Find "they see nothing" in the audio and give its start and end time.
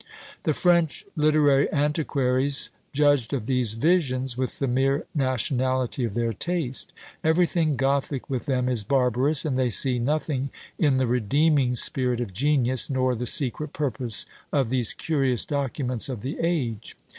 9.59-10.49